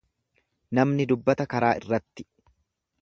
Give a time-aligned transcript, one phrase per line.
[0.79, 2.27] Namni dubbata karaa irratti.